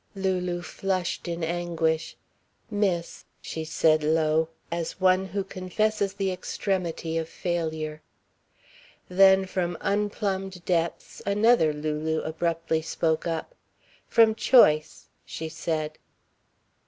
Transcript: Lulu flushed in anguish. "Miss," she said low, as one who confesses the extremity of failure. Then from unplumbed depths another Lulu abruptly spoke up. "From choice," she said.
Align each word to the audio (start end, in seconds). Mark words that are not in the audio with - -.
Lulu 0.15 0.63
flushed 0.63 1.27
in 1.27 1.43
anguish. 1.43 2.15
"Miss," 2.71 3.23
she 3.39 3.63
said 3.63 4.01
low, 4.03 4.49
as 4.71 4.99
one 4.99 5.27
who 5.27 5.43
confesses 5.43 6.13
the 6.13 6.31
extremity 6.31 7.19
of 7.19 7.29
failure. 7.29 8.01
Then 9.09 9.45
from 9.45 9.77
unplumbed 9.79 10.65
depths 10.65 11.21
another 11.23 11.71
Lulu 11.71 12.21
abruptly 12.23 12.81
spoke 12.81 13.27
up. 13.27 13.53
"From 14.07 14.33
choice," 14.33 15.05
she 15.23 15.49
said. 15.49 15.99